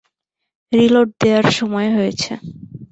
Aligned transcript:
Reload 0.71 1.09
দেয়ার 1.21 1.45
সময় 1.57 1.89
হয়েছে। 1.95 2.31